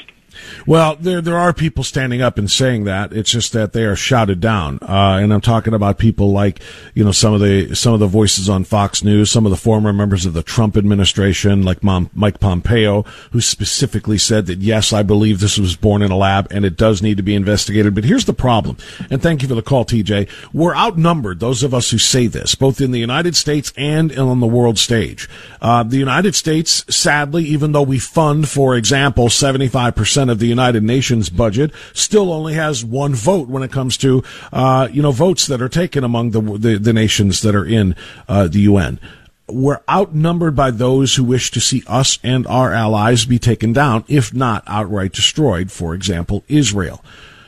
[0.66, 3.14] Well, there there are people standing up and saying that.
[3.14, 6.62] It's just that they are shouted down, uh, and I'm talking about people like
[6.94, 9.58] you know some of the some of the voices on Fox News, some of the
[9.58, 14.94] former members of the Trump administration, like Mom, Mike Pompeo, who specifically said that yes,
[14.94, 17.96] I believe this was born in a lab and it does need to be investigated.
[17.96, 18.78] But here's the problem,
[19.10, 20.30] and thank you for the call, TJ.
[20.54, 24.40] We're outnumbered, those of us who say this, both in the United States and on
[24.40, 25.28] the world stage.
[25.62, 30.48] Uh, the United States, sadly, even though we fund, for example, 75 percent of the
[30.48, 35.12] United Nations budget still only has one vote when it comes to, uh, you know,
[35.12, 37.96] votes that are taken among the, the, the nations that are in,
[38.28, 39.00] uh, the UN.
[39.48, 44.06] We're outnumbered by those who wish to see us and our allies be taken down,
[44.08, 45.72] if not outright destroyed.
[45.72, 47.04] For example, Israel.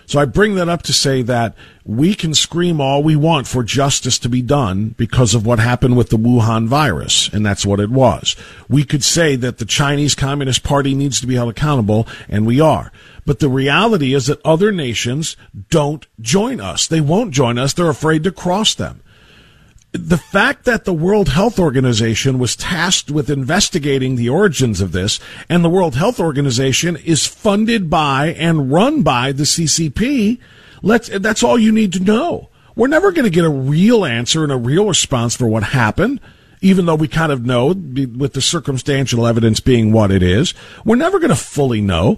[0.06, 3.64] So I bring that up to say that we can scream all we want for
[3.64, 7.80] justice to be done because of what happened with the Wuhan virus, and that's what
[7.80, 8.36] it was.
[8.70, 12.60] We could say that the Chinese Communist Party needs to be held accountable, and we
[12.60, 12.92] are.
[13.26, 15.38] But the reality is that other nations
[15.70, 16.88] don't join us.
[16.88, 17.74] They won't join us.
[17.74, 19.03] They're afraid to cross them
[19.94, 25.20] the fact that the World Health Organization was tasked with investigating the origins of this,
[25.48, 30.40] and the World Health Organization is funded by and run by the CCP,
[30.82, 32.50] let's, that's all you need to know.
[32.76, 36.20] We're never going to get a real answer and a real response for what happened,
[36.60, 40.56] even though we kind of know, with the circumstantial evidence being what it is.
[40.84, 42.18] We're never going to fully know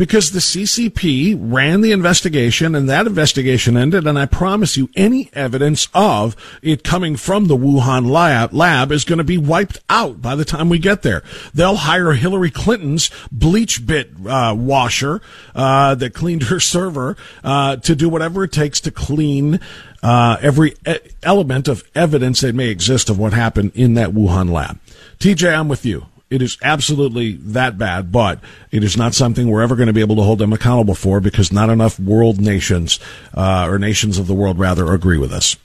[0.00, 4.06] because the CCP ran the investigation and that investigation ended.
[4.06, 8.08] And I promise you, any evidence of it coming from the Wuhan
[8.50, 11.22] lab, is going to be wiped out by the time we get there.
[11.52, 15.20] They'll hire Hillary Clinton's BleachBit uh, washer
[15.54, 19.60] uh, that cleaned her server uh, to do whatever it takes to clean
[20.02, 20.76] uh, every
[21.22, 24.80] element of evidence that may exist of what happened in that Wuhan lab.
[25.18, 26.06] TJ, I'm with you.
[26.30, 28.38] It is absolutely that bad, but
[28.70, 31.20] it is not something we're ever going to be able to hold them accountable for
[31.20, 33.00] because not enough world nations,
[33.34, 35.56] uh, or nations of the world rather, agree with us.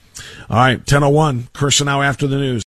[0.50, 2.64] All right, 1001, Curse now after the news.